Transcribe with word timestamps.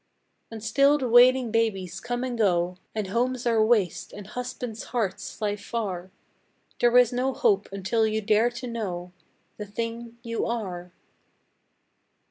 And 0.49 0.63
still 0.63 0.97
the 0.97 1.07
wailing 1.07 1.51
babies 1.51 1.99
come 1.99 2.23
and 2.23 2.35
go, 2.35 2.77
And 2.95 3.05
homes 3.09 3.45
are 3.45 3.63
waste, 3.63 4.11
and 4.13 4.25
husbands' 4.25 4.85
hearts 4.85 5.31
fly 5.35 5.55
far; 5.55 6.09
There 6.79 6.97
is 6.97 7.13
no 7.13 7.35
hope 7.35 7.69
until 7.71 8.07
you 8.07 8.19
dare 8.19 8.49
to 8.49 8.65
know 8.65 9.11
The 9.57 9.67
thing 9.67 10.17
you 10.23 10.47
are! 10.47 10.91